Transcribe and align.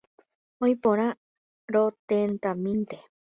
Oĩporã, 0.67 1.05
rotentamínte. 1.75 3.03